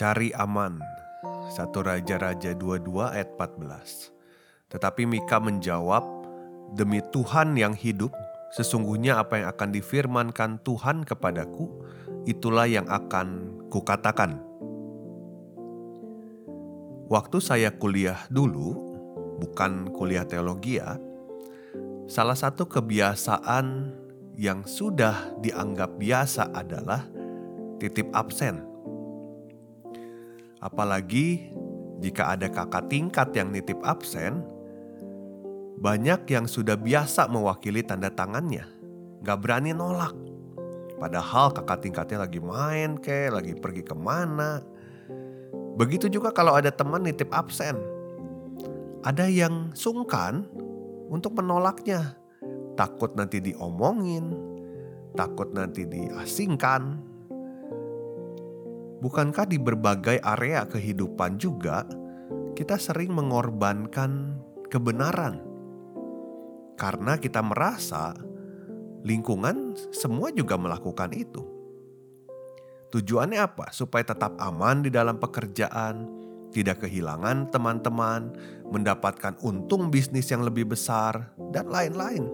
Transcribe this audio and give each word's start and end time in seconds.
Cari 0.00 0.32
aman. 0.32 0.80
1 1.52 1.76
Raja-Raja 1.76 2.56
22 2.56 2.88
ayat 3.04 3.36
14. 3.36 4.08
Tetapi 4.72 5.04
Mika 5.04 5.36
menjawab, 5.36 6.00
Demi 6.72 7.04
Tuhan 7.12 7.52
yang 7.52 7.76
hidup, 7.76 8.08
sesungguhnya 8.56 9.20
apa 9.20 9.44
yang 9.44 9.52
akan 9.52 9.68
difirmankan 9.76 10.56
Tuhan 10.64 11.04
kepadaku, 11.04 11.84
itulah 12.24 12.64
yang 12.64 12.88
akan 12.88 13.60
kukatakan. 13.68 14.40
Waktu 17.12 17.38
saya 17.44 17.68
kuliah 17.76 18.24
dulu, 18.32 18.72
bukan 19.36 19.92
kuliah 19.92 20.24
teologi 20.24 20.80
ya, 20.80 20.96
salah 22.08 22.40
satu 22.40 22.64
kebiasaan 22.64 23.92
yang 24.32 24.64
sudah 24.64 25.36
dianggap 25.44 26.00
biasa 26.00 26.56
adalah 26.56 27.04
titip 27.76 28.08
absen 28.16 28.69
Apalagi 30.60 31.56
jika 32.04 32.36
ada 32.36 32.48
kakak 32.52 32.92
tingkat 32.92 33.32
yang 33.32 33.48
nitip 33.48 33.80
absen, 33.80 34.44
banyak 35.80 36.28
yang 36.28 36.44
sudah 36.44 36.76
biasa 36.76 37.28
mewakili 37.32 37.80
tanda 37.80 38.12
tangannya. 38.12 38.68
Gak 39.24 39.40
berani 39.40 39.72
nolak. 39.72 40.12
Padahal 41.00 41.56
kakak 41.56 41.80
tingkatnya 41.80 42.28
lagi 42.28 42.40
main 42.44 43.00
ke, 43.00 43.32
lagi 43.32 43.56
pergi 43.56 43.80
ke 43.80 43.96
mana. 43.96 44.60
Begitu 45.80 46.12
juga 46.12 46.28
kalau 46.28 46.52
ada 46.52 46.68
teman 46.68 47.08
nitip 47.08 47.32
absen. 47.32 47.80
Ada 49.00 49.32
yang 49.32 49.72
sungkan 49.72 50.44
untuk 51.08 51.40
menolaknya. 51.40 52.20
Takut 52.76 53.16
nanti 53.16 53.40
diomongin, 53.40 54.36
takut 55.16 55.52
nanti 55.56 55.88
diasingkan, 55.88 57.00
Bukankah 59.00 59.48
di 59.48 59.56
berbagai 59.56 60.20
area 60.20 60.68
kehidupan 60.68 61.40
juga 61.40 61.88
kita 62.52 62.76
sering 62.76 63.16
mengorbankan 63.16 64.36
kebenaran? 64.68 65.40
Karena 66.76 67.16
kita 67.16 67.40
merasa 67.40 68.12
lingkungan 69.00 69.72
semua 69.88 70.28
juga 70.36 70.60
melakukan 70.60 71.16
itu. 71.16 71.40
Tujuannya 72.92 73.40
apa? 73.40 73.72
Supaya 73.72 74.04
tetap 74.04 74.36
aman 74.36 74.84
di 74.84 74.92
dalam 74.92 75.16
pekerjaan, 75.16 76.04
tidak 76.52 76.84
kehilangan 76.84 77.48
teman-teman, 77.48 78.36
mendapatkan 78.68 79.40
untung 79.40 79.88
bisnis 79.88 80.28
yang 80.28 80.44
lebih 80.44 80.68
besar, 80.68 81.32
dan 81.54 81.72
lain-lain. 81.72 82.28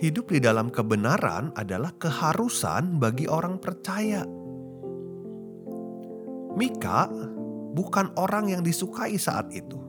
Hidup 0.00 0.32
di 0.32 0.40
dalam 0.40 0.72
kebenaran 0.72 1.52
adalah 1.52 1.92
keharusan 2.00 2.96
bagi 2.96 3.28
orang 3.28 3.60
percaya. 3.60 4.24
Mika 6.60 7.08
bukan 7.72 8.12
orang 8.20 8.52
yang 8.52 8.60
disukai 8.60 9.16
saat 9.16 9.48
itu. 9.56 9.80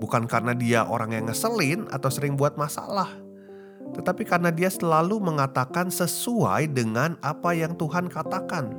Bukan 0.00 0.24
karena 0.24 0.56
dia 0.56 0.88
orang 0.88 1.12
yang 1.12 1.28
ngeselin 1.28 1.84
atau 1.92 2.08
sering 2.08 2.40
buat 2.40 2.56
masalah. 2.56 3.12
Tetapi 3.92 4.24
karena 4.24 4.48
dia 4.48 4.72
selalu 4.72 5.20
mengatakan 5.20 5.92
sesuai 5.92 6.72
dengan 6.72 7.20
apa 7.20 7.52
yang 7.52 7.76
Tuhan 7.76 8.08
katakan. 8.08 8.72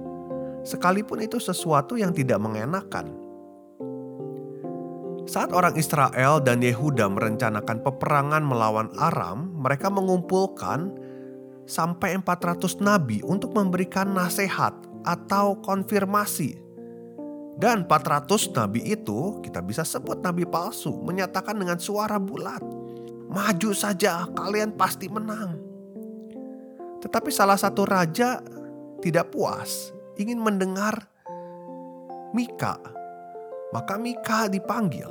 Sekalipun 0.65 1.21
itu 1.21 1.37
sesuatu 1.37 1.93
yang 1.93 2.09
tidak 2.09 2.41
mengenakan. 2.41 3.13
Saat 5.29 5.53
orang 5.53 5.77
Israel 5.77 6.41
dan 6.41 6.65
Yehuda 6.65 7.05
merencanakan 7.05 7.85
peperangan 7.85 8.41
melawan 8.41 8.89
Aram, 8.97 9.53
mereka 9.61 9.93
mengumpulkan 9.93 10.89
sampai 11.69 12.17
400 12.17 12.81
nabi 12.81 13.21
untuk 13.21 13.53
memberikan 13.53 14.09
nasihat 14.17 14.73
atau 15.05 15.61
konfirmasi 15.61 16.70
dan 17.59 17.83
400 17.83 18.55
nabi 18.55 18.95
itu 18.95 19.43
kita 19.43 19.59
bisa 19.59 19.83
sebut 19.83 20.23
nabi 20.23 20.47
palsu 20.47 20.91
menyatakan 21.03 21.57
dengan 21.57 21.75
suara 21.81 22.15
bulat. 22.15 22.63
Maju 23.31 23.71
saja 23.71 24.27
kalian 24.35 24.75
pasti 24.75 25.07
menang. 25.07 25.55
Tetapi 26.99 27.31
salah 27.31 27.55
satu 27.55 27.87
raja 27.87 28.43
tidak 29.01 29.31
puas 29.33 29.95
ingin 30.19 30.37
mendengar 30.39 31.07
Mika. 32.31 32.79
Maka 33.71 33.95
Mika 33.95 34.51
dipanggil. 34.51 35.07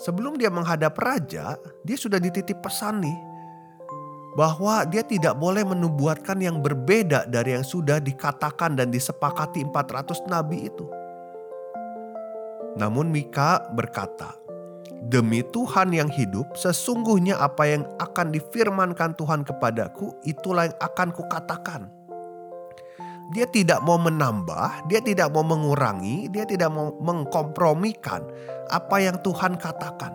Sebelum 0.00 0.36
dia 0.40 0.48
menghadap 0.48 0.96
raja, 0.96 1.56
dia 1.84 1.96
sudah 1.96 2.16
dititip 2.16 2.64
pesan 2.64 3.04
nih 3.04 3.18
bahwa 4.32 4.88
dia 4.88 5.04
tidak 5.04 5.36
boleh 5.36 5.60
menubuatkan 5.60 6.40
yang 6.40 6.64
berbeda 6.64 7.28
dari 7.28 7.52
yang 7.52 7.64
sudah 7.64 8.00
dikatakan 8.00 8.72
dan 8.72 8.88
disepakati 8.88 9.60
400 9.68 10.24
nabi 10.32 10.72
itu. 10.72 10.88
Namun 12.76 13.12
Mika 13.12 13.68
berkata, 13.76 14.42
Demi 15.02 15.42
Tuhan 15.42 15.90
yang 15.90 16.06
hidup, 16.06 16.54
sesungguhnya 16.54 17.34
apa 17.42 17.66
yang 17.66 17.82
akan 17.98 18.30
difirmankan 18.30 19.18
Tuhan 19.18 19.42
kepadaku, 19.42 20.14
itulah 20.22 20.70
yang 20.70 20.78
akan 20.78 21.08
kukatakan. 21.10 21.90
Dia 23.34 23.50
tidak 23.50 23.82
mau 23.82 23.98
menambah, 23.98 24.86
dia 24.86 25.02
tidak 25.02 25.34
mau 25.34 25.42
mengurangi, 25.42 26.30
dia 26.30 26.46
tidak 26.46 26.70
mau 26.70 26.94
mengkompromikan 27.02 28.22
apa 28.70 28.96
yang 29.02 29.18
Tuhan 29.26 29.58
katakan. 29.58 30.14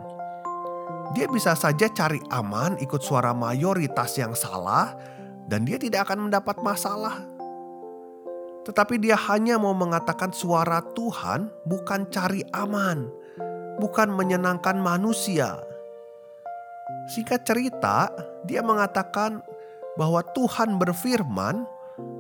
Dia 1.12 1.28
bisa 1.28 1.52
saja 1.52 1.92
cari 1.92 2.24
aman, 2.32 2.80
ikut 2.80 3.04
suara 3.04 3.36
mayoritas 3.36 4.16
yang 4.16 4.32
salah, 4.40 4.96
dan 5.52 5.68
dia 5.68 5.76
tidak 5.76 6.08
akan 6.08 6.32
mendapat 6.32 6.64
masalah 6.64 7.37
tetapi 8.68 9.00
dia 9.00 9.16
hanya 9.32 9.56
mau 9.56 9.72
mengatakan 9.72 10.36
suara 10.36 10.84
Tuhan 10.92 11.48
bukan 11.64 12.12
cari 12.12 12.44
aman, 12.52 13.08
bukan 13.80 14.12
menyenangkan 14.12 14.76
manusia. 14.76 15.56
Singkat 17.08 17.48
cerita, 17.48 18.12
dia 18.44 18.60
mengatakan 18.60 19.40
bahwa 19.96 20.20
Tuhan 20.36 20.76
berfirman, 20.76 21.64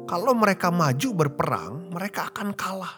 kalau 0.07 0.31
mereka 0.31 0.71
maju 0.71 1.27
berperang, 1.27 1.91
mereka 1.91 2.31
akan 2.31 2.55
kalah. 2.55 2.95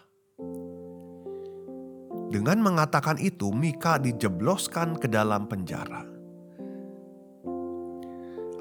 Dengan 2.30 2.62
mengatakan 2.62 3.18
itu, 3.18 3.50
Mika 3.50 3.98
dijebloskan 3.98 5.02
ke 5.02 5.10
dalam 5.10 5.50
penjara. 5.50 6.06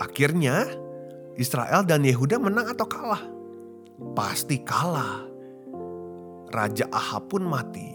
Akhirnya, 0.00 0.64
Israel 1.36 1.84
dan 1.84 2.08
Yehuda 2.08 2.40
menang 2.40 2.72
atau 2.72 2.88
kalah? 2.88 3.37
Pasti 3.98 4.62
kalah. 4.62 5.26
Raja 6.48 6.88
Ahab 6.88 7.28
pun 7.34 7.44
mati. 7.44 7.92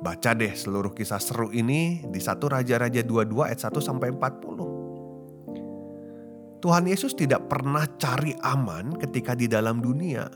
Baca 0.00 0.32
deh 0.32 0.56
seluruh 0.56 0.96
kisah 0.96 1.20
seru 1.20 1.52
ini 1.52 2.00
di 2.08 2.20
satu 2.20 2.48
Raja-Raja 2.48 3.04
22 3.04 3.44
ayat 3.44 3.60
1 3.68 3.84
sampai 3.84 4.08
40. 4.16 6.60
Tuhan 6.60 6.84
Yesus 6.88 7.16
tidak 7.16 7.48
pernah 7.48 7.84
cari 7.96 8.36
aman 8.44 8.96
ketika 9.00 9.34
di 9.36 9.48
dalam 9.48 9.80
dunia. 9.80 10.28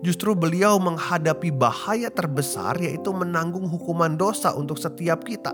Justru 0.00 0.32
beliau 0.32 0.80
menghadapi 0.80 1.52
bahaya 1.52 2.08
terbesar 2.08 2.80
yaitu 2.80 3.12
menanggung 3.12 3.68
hukuman 3.68 4.16
dosa 4.16 4.56
untuk 4.56 4.80
setiap 4.80 5.28
kita. 5.28 5.52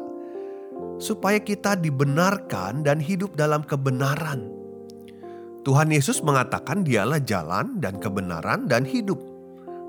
Supaya 1.02 1.42
kita 1.42 1.74
dibenarkan 1.74 2.86
dan 2.86 3.02
hidup 3.02 3.34
dalam 3.34 3.66
kebenaran 3.66 4.55
Tuhan 5.66 5.90
Yesus 5.90 6.22
mengatakan 6.22 6.86
dialah 6.86 7.18
jalan 7.18 7.82
dan 7.82 7.98
kebenaran 7.98 8.70
dan 8.70 8.86
hidup. 8.86 9.18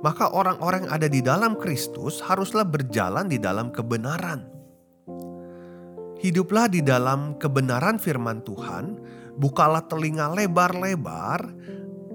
Maka 0.01 0.33
orang-orang 0.33 0.89
yang 0.89 0.93
ada 0.97 1.05
di 1.05 1.21
dalam 1.21 1.53
Kristus 1.53 2.17
haruslah 2.25 2.65
berjalan 2.65 3.29
di 3.29 3.37
dalam 3.37 3.69
kebenaran. 3.69 4.41
Hiduplah 6.17 6.65
di 6.73 6.81
dalam 6.81 7.37
kebenaran 7.37 8.01
firman 8.01 8.41
Tuhan, 8.41 8.97
bukalah 9.37 9.85
telinga 9.85 10.33
lebar-lebar 10.33 11.45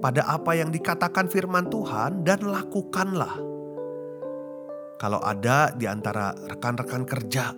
pada 0.03 0.27
apa 0.27 0.59
yang 0.59 0.67
dikatakan 0.67 1.31
firman 1.31 1.71
Tuhan 1.71 2.27
dan 2.27 2.43
lakukanlah. 2.43 3.39
Kalau 4.99 5.23
ada 5.23 5.71
di 5.71 5.87
antara 5.87 6.35
rekan-rekan 6.35 7.07
kerja 7.07 7.55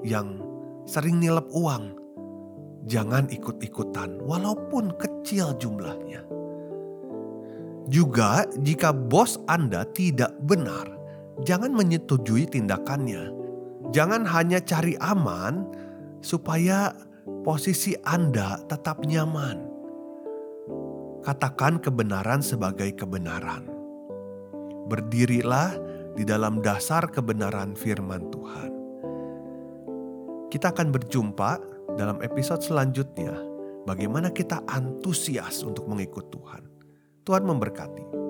yang 0.00 0.40
sering 0.88 1.20
nilep 1.20 1.52
uang, 1.52 2.01
jangan 2.86 3.30
ikut-ikutan, 3.30 4.22
walaupun 4.26 4.94
kecil 4.98 5.54
jumlahnya. 5.58 6.24
Juga, 7.90 8.46
jika 8.62 8.94
bos 8.94 9.42
Anda 9.50 9.82
tidak 9.90 10.32
benar, 10.46 10.86
jangan 11.42 11.74
menyetujui 11.74 12.46
tindakannya. 12.46 13.34
Jangan 13.92 14.24
hanya 14.24 14.62
cari 14.62 14.96
aman 15.02 15.66
supaya 16.22 16.94
posisi 17.42 17.92
Anda 18.06 18.62
tetap 18.70 19.04
nyaman. 19.04 19.68
Katakan 21.22 21.78
kebenaran 21.82 22.42
sebagai 22.42 22.94
kebenaran. 22.98 23.68
Berdirilah 24.90 25.76
di 26.18 26.26
dalam 26.26 26.58
dasar 26.62 27.06
kebenaran 27.10 27.78
firman 27.78 28.26
Tuhan. 28.32 28.70
Kita 30.50 30.74
akan 30.74 30.88
berjumpa 30.92 31.50
dalam 31.96 32.20
episode 32.24 32.62
selanjutnya. 32.64 33.34
Bagaimana 33.82 34.30
kita 34.30 34.62
antusias 34.70 35.66
untuk 35.66 35.90
mengikut 35.90 36.30
Tuhan. 36.30 36.62
Tuhan 37.26 37.42
memberkati. 37.42 38.21